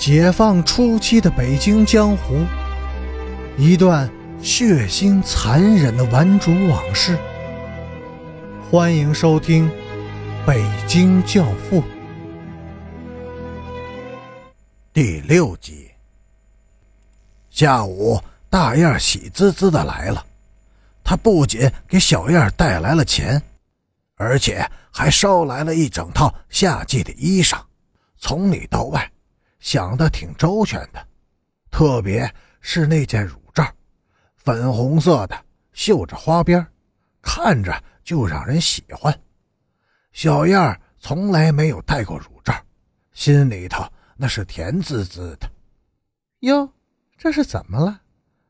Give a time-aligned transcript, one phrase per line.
[0.00, 2.46] 解放初期的北京江湖，
[3.58, 4.10] 一段
[4.42, 7.18] 血腥残忍的顽主往事。
[8.70, 9.68] 欢迎收听
[10.46, 11.82] 《北京教父》
[14.90, 15.90] 第六集。
[17.50, 20.24] 下午，大燕喜滋滋的来了，
[21.04, 23.42] 他不仅给小燕带来了钱，
[24.16, 27.58] 而且还捎来了一整套夏季的衣裳，
[28.16, 29.06] 从里到外。
[29.60, 31.06] 想的挺周全的，
[31.70, 33.64] 特别是那件乳罩，
[34.34, 36.66] 粉红色的，绣着花边，
[37.22, 39.16] 看着就让人喜欢。
[40.12, 42.52] 小燕儿从来没有戴过乳罩，
[43.12, 43.84] 心里头
[44.16, 45.48] 那是甜滋滋的。
[46.40, 46.72] 哟，
[47.16, 48.00] 这是怎么了？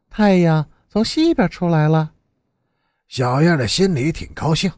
[0.08, 2.12] 太阳从西边出来了。
[3.08, 4.72] 小燕的心里挺高兴，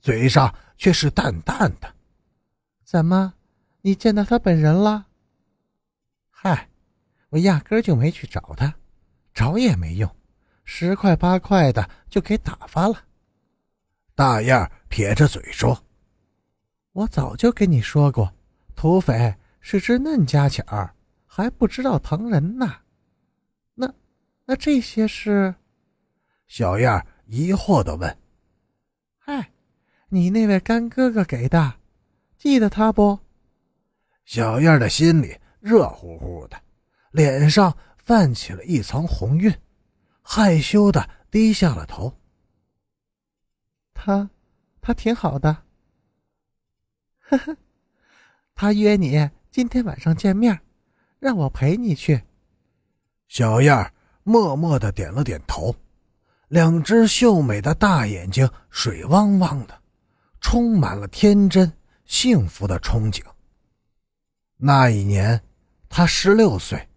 [0.00, 1.94] 嘴上却是淡淡的。
[2.84, 3.34] 怎么，
[3.82, 5.06] 你见到他本人了？
[6.46, 6.68] 嗨，
[7.30, 8.74] 我压根就没去找他，
[9.32, 10.14] 找也没用，
[10.64, 13.02] 十块八块的就给打发了。
[14.14, 15.82] 大燕撇着嘴说
[16.92, 18.30] ：“我早就跟你说过，
[18.76, 22.76] 土匪是只嫩家雀儿，还不知道疼人呢。
[23.72, 23.90] 那，
[24.44, 25.54] 那这些是？”
[26.46, 28.18] 小燕疑惑的问
[29.16, 29.50] ：“嗨，
[30.10, 31.76] 你那位干哥哥给的，
[32.36, 33.18] 记得他不？”
[34.26, 35.38] 小燕的心里。
[35.64, 36.60] 热乎乎的，
[37.10, 39.50] 脸上泛起了一层红晕，
[40.20, 42.14] 害羞的低下了头。
[43.94, 44.28] 他，
[44.82, 45.64] 他挺好的。
[47.20, 47.56] 呵呵，
[48.54, 50.60] 他约你今天晚上见面，
[51.18, 52.22] 让我陪你去。
[53.28, 53.90] 小燕
[54.22, 55.74] 默默的点了点头，
[56.48, 59.80] 两只秀美的大眼睛水汪汪的，
[60.42, 61.72] 充满了天真
[62.04, 63.24] 幸福的憧憬。
[64.58, 65.42] 那一年。
[65.96, 66.88] 他十六岁，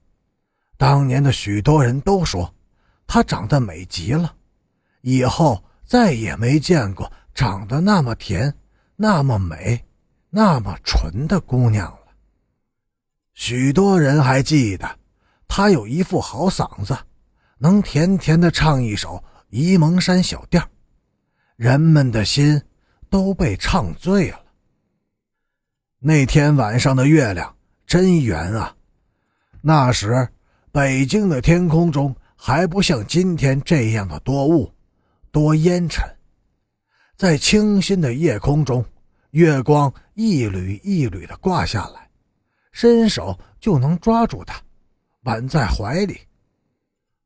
[0.75, 2.51] 当年的许多人都说，
[3.05, 4.33] 她长得美极了，
[5.01, 8.51] 以后再也没见过长得那么甜、
[8.95, 9.85] 那么美、
[10.31, 12.07] 那么纯的姑娘了。
[13.35, 14.97] 许多人还记得，
[15.47, 16.97] 她有一副好嗓子，
[17.59, 19.23] 能甜甜的唱一首
[19.55, 20.59] 《沂蒙山小调》，
[21.55, 22.59] 人们的心
[23.11, 24.39] 都被唱醉了。
[25.99, 27.55] 那天晚上的月亮
[27.85, 28.73] 真圆啊！
[29.61, 30.27] 那时，
[30.71, 34.71] 北京的天空中还不像今天这样的多雾、
[35.31, 36.03] 多烟尘。
[37.15, 38.85] 在清新的夜空中，
[39.31, 42.09] 月光一缕一缕的挂下来，
[42.71, 44.61] 伸手就能抓住它，
[45.23, 46.19] 挽在怀里。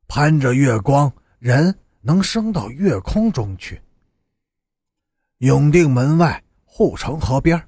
[0.08, 3.82] 攀着月光，人能升到月空中去。
[5.40, 7.62] 永定门外护城河边，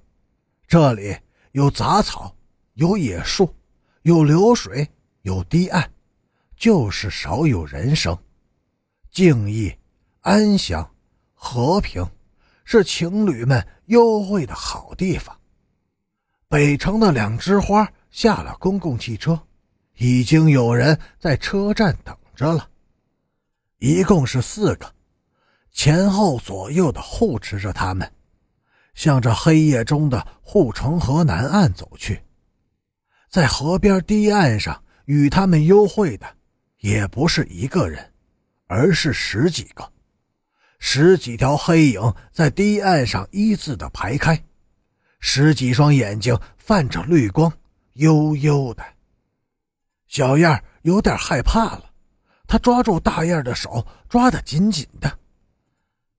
[0.68, 1.16] 这里
[1.52, 2.34] 有杂草，
[2.76, 3.54] 有野树。
[4.04, 4.90] 有流水，
[5.22, 5.90] 有堤岸，
[6.58, 8.18] 就是少有人声。
[9.10, 9.74] 静谧、
[10.20, 10.94] 安详、
[11.34, 12.06] 和平，
[12.66, 15.40] 是情侣们幽会的好地方。
[16.50, 19.40] 北城的两枝花下了公共汽车，
[19.96, 22.70] 已经有人在车站等着了。
[23.80, 24.94] 一共是四个，
[25.72, 28.12] 前后左右的护持着他们，
[28.96, 32.22] 向着黑夜中的护城河南岸走去。
[33.34, 36.36] 在河边堤岸上与他们幽会的，
[36.82, 38.14] 也不是一个人，
[38.68, 39.92] 而是十几个，
[40.78, 44.40] 十几条黑影在堤岸上一字的排开，
[45.20, 47.52] 十几双眼睛泛着绿光，
[47.94, 48.84] 幽幽的。
[50.08, 51.86] 小燕有点害怕了，
[52.46, 55.12] 她抓住大燕的手，抓得紧紧的。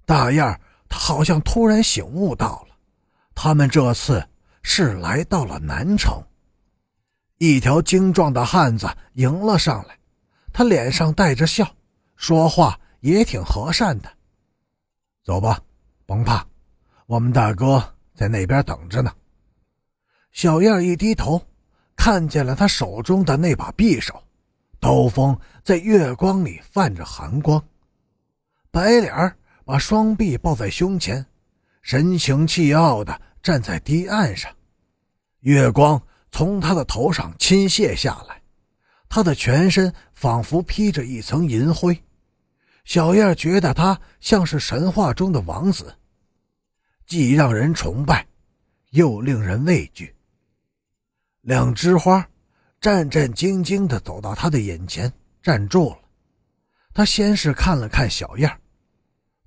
[0.04, 2.74] 大燕她好像突然醒悟到了，
[3.36, 4.26] 他们这次
[4.64, 6.20] 是来到了南城。
[7.38, 9.98] 一条精壮的汉子迎了上来，
[10.52, 11.68] 他脸上带着笑，
[12.16, 14.08] 说话也挺和善的。
[15.24, 15.60] 走吧，
[16.06, 16.46] 甭怕，
[17.06, 17.82] 我们大哥
[18.14, 19.12] 在那边等着呢。
[20.30, 21.44] 小燕一低头，
[21.96, 24.22] 看见了他手中的那把匕首，
[24.78, 27.62] 刀锋在月光里泛着寒光，
[28.70, 31.24] 白脸把双臂抱在胸前，
[31.82, 34.52] 神情气傲的站在堤岸上，
[35.40, 36.00] 月光。
[36.34, 38.42] 从他的头上倾泻下来，
[39.08, 41.96] 他的全身仿佛披着一层银灰。
[42.84, 45.94] 小燕觉得他像是神话中的王子，
[47.06, 48.26] 既让人崇拜，
[48.90, 50.12] 又令人畏惧。
[51.42, 52.28] 两枝花
[52.80, 55.98] 战战兢兢地走到他的眼前，站住了。
[56.92, 58.50] 他先是看了看小燕，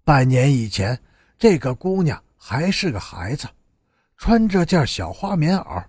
[0.06, 0.98] 半年以前，
[1.38, 3.46] 这个姑娘还是个孩子，
[4.16, 5.84] 穿着件小花棉袄。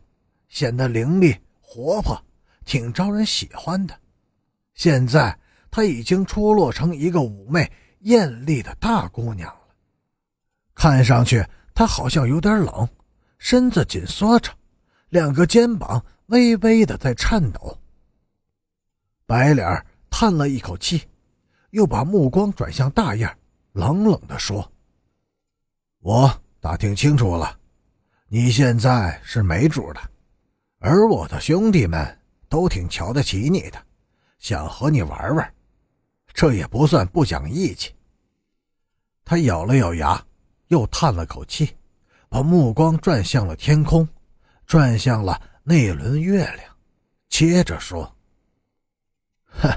[0.48, 2.20] 显得伶俐活泼，
[2.64, 3.98] 挺招人喜欢的。
[4.74, 5.38] 现在
[5.70, 9.74] 她已经出落成一个妩媚艳丽的大姑娘了，
[10.74, 12.88] 看上去她好像有点冷，
[13.38, 14.52] 身子紧缩着，
[15.08, 17.78] 两个肩膀微微的在颤抖。
[19.26, 21.02] 白脸叹了一口气，
[21.70, 23.36] 又把目光转向大燕，
[23.72, 24.72] 冷冷地说
[26.00, 27.58] ：“我打听清楚了，
[28.28, 30.00] 你现在是没主的，
[30.78, 33.82] 而我的兄弟们都挺瞧得起你的。”
[34.38, 35.54] 想和你玩玩，
[36.32, 37.92] 这也不算不讲义气。
[39.24, 40.24] 他咬了咬牙，
[40.68, 41.76] 又叹了口气，
[42.28, 44.08] 把目光转向了天空，
[44.64, 46.76] 转向了那轮月亮，
[47.28, 48.16] 接着说
[49.60, 49.68] ：“哼，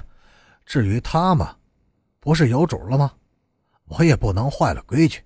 [0.63, 1.57] 至于他嘛，
[2.19, 3.11] 不是有主了吗？
[3.85, 5.23] 我也不能坏了规矩，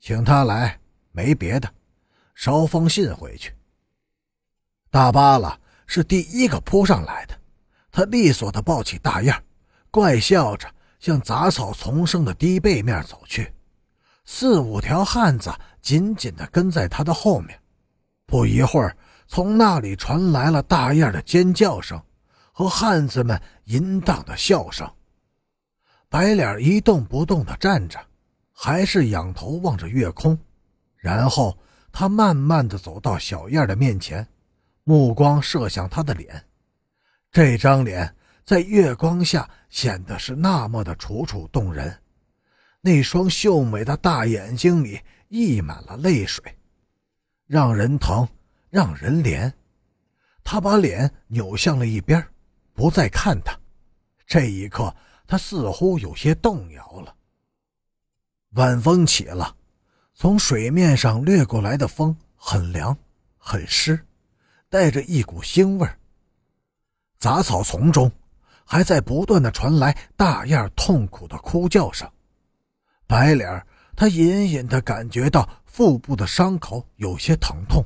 [0.00, 0.78] 请他来，
[1.12, 1.72] 没别的，
[2.34, 3.54] 捎封信回去。”
[4.94, 5.58] 大巴拉
[5.88, 7.36] 是第一个扑上来的。
[7.90, 9.34] 他利索地抱起大燕，
[9.90, 13.52] 怪笑着向杂草丛生的低背面走去。
[14.24, 15.52] 四五条汉子
[15.82, 17.60] 紧紧地跟在他的后面。
[18.24, 18.96] 不一会儿，
[19.26, 22.00] 从那里传来了大燕的尖叫声
[22.52, 24.88] 和汉子们淫荡的笑声。
[26.08, 27.98] 白脸一动不动地站着，
[28.52, 30.38] 还是仰头望着月空。
[30.94, 31.58] 然后
[31.90, 34.24] 他慢慢地走到小燕的面前，
[34.84, 36.44] 目光射向他的脸。
[37.30, 38.14] 这张脸
[38.44, 42.00] 在月光下显得是那么的楚楚动人，
[42.80, 46.56] 那双秀美的大眼睛里溢满了泪水，
[47.46, 48.28] 让人疼，
[48.70, 49.52] 让人怜。
[50.44, 52.24] 他把脸扭向了一边，
[52.74, 53.58] 不再看他。
[54.26, 54.94] 这一刻，
[55.26, 57.16] 他似乎有些动摇了。
[58.50, 59.56] 晚风起了，
[60.14, 62.96] 从水面上掠过来的风很凉，
[63.38, 63.98] 很湿，
[64.74, 65.88] 带着一股腥味。
[67.20, 68.10] 杂草丛中，
[68.64, 72.10] 还在不断的传来大雁痛苦的哭叫声。
[73.06, 77.84] 白脸他隐隐的感觉到腹部的伤口有些疼痛。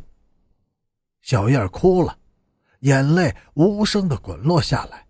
[1.21, 2.17] 小燕哭了，
[2.81, 5.07] 眼泪无声的滚落下来，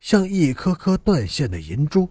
[0.00, 2.08] 像一颗颗断线的银珠。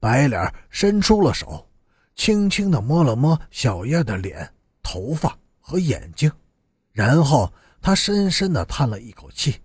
[0.00, 1.70] 白脸伸出了手，
[2.16, 4.52] 轻轻的摸了摸小燕的脸、
[4.82, 6.28] 头发和眼睛，
[6.90, 9.60] 然后他深深的叹了一口气。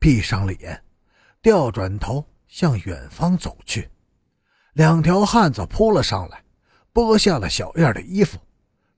[0.00, 0.80] 闭上了眼，
[1.42, 3.90] 调转头向远方走去。
[4.74, 6.44] 两条汉子扑了上来，
[6.94, 8.38] 剥下了小燕的衣服，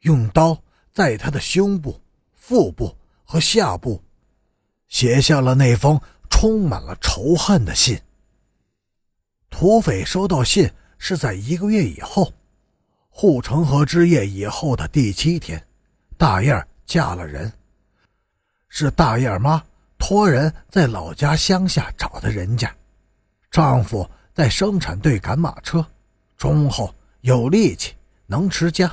[0.00, 0.62] 用刀
[0.92, 1.98] 在他的胸部、
[2.34, 2.94] 腹部
[3.24, 4.04] 和下部
[4.88, 7.98] 写下了那封充满了仇恨的信。
[9.48, 12.30] 土匪收到信是在一个月以后，
[13.08, 15.66] 护城河之夜以后的第七天，
[16.18, 17.50] 大燕嫁了人，
[18.70, 19.62] 是大燕妈。
[19.98, 22.74] 托人在老家乡下找的人家，
[23.50, 25.84] 丈夫在生产队赶马车，
[26.38, 27.92] 忠厚有力气，
[28.26, 28.90] 能持家。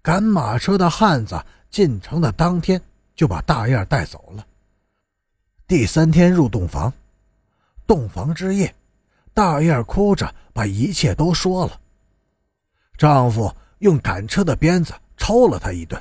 [0.00, 2.80] 赶马车的汉子进城的当天
[3.16, 4.46] 就把大燕带走了。
[5.66, 6.92] 第三天入洞房，
[7.88, 8.72] 洞房之夜，
[9.32, 11.80] 大燕哭着把一切都说了。
[12.96, 16.00] 丈夫用赶车的鞭子抽了她一顿，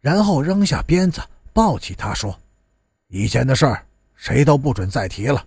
[0.00, 1.20] 然后扔下鞭子，
[1.52, 2.38] 抱起她说。
[3.08, 5.46] 以前的事儿，谁都不准再提了。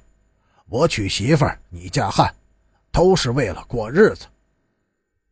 [0.67, 2.33] 我娶媳妇儿，你嫁汉，
[2.91, 4.25] 都是为了过日子。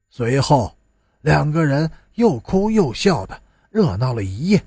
[0.09, 0.75] 随后，
[1.21, 4.63] 两个人又哭又笑的热闹了一夜，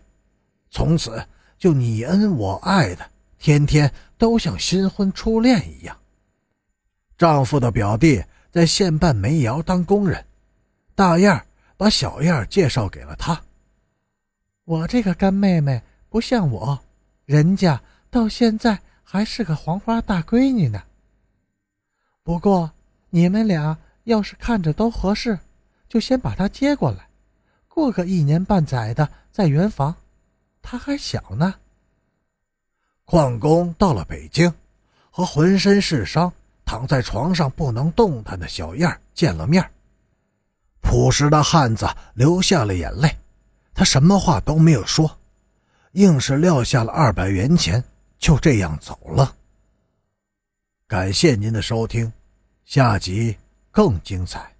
[0.71, 1.25] 从此
[1.59, 5.97] 就你恩我爱的，天天都像新婚初恋一样。
[7.17, 10.25] 丈夫的表弟在县办煤窑当工人，
[10.95, 13.41] 大燕儿把小燕儿介绍给了他。
[14.65, 15.81] 我这个干妹妹
[16.17, 16.81] 不像我。
[17.27, 17.79] 人家
[18.11, 20.83] 到现在还是个黄花大闺女呢。
[22.23, 22.71] 不过
[23.11, 25.39] 你们俩要是看着都合适，
[25.91, 27.07] 就先把她接过来，
[27.69, 29.95] 过个一年半载的再圆房。
[30.63, 31.55] 她还小呢。
[33.05, 34.51] 矿工到了北京，
[35.11, 36.33] 和浑身是伤、
[36.65, 39.63] 躺在床上不能动弹的小燕见了面。
[40.81, 43.15] 朴实的汉子流下了眼泪，
[43.75, 45.19] 他什么话都没有说。
[45.97, 47.83] 硬是撂下了二百元钱，
[48.19, 49.35] 就这样走了。
[50.87, 52.13] 感谢您的收听，
[52.67, 53.35] 下集
[53.71, 54.56] 更精彩。